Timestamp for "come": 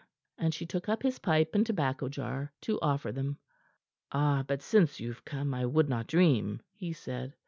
5.25-5.53